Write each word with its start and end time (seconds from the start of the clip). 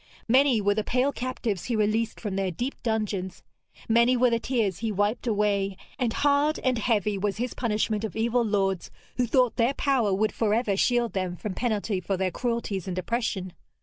Many 0.27 0.61
were 0.61 0.73
the 0.73 0.83
pale 0.83 1.11
captives 1.11 1.65
he 1.65 1.75
released 1.75 2.19
from 2.19 2.35
their 2.35 2.49
deep 2.49 2.81
dungeons, 2.81 3.43
many 3.87 4.17
were 4.17 4.31
the 4.31 4.39
tears 4.39 4.79
he 4.79 4.91
wiped 4.91 5.27
away, 5.27 5.77
and 5.99 6.11
hard 6.11 6.57
and 6.63 6.79
heavy 6.79 7.19
was 7.19 7.37
his 7.37 7.53
punishment 7.53 8.03
of 8.03 8.15
evil 8.15 8.43
lords 8.43 8.89
who 9.17 9.27
thought 9.27 9.57
their 9.57 9.75
power 9.75 10.11
would 10.11 10.31
for 10.31 10.55
ever 10.55 10.75
shield 10.75 11.13
them 11.13 11.35
from 11.35 11.53
penalty 11.53 11.99
for 11.99 12.17
their 12.17 12.31
cruelties 12.31 12.87
and 12.87 12.97
oppression. 12.97 13.53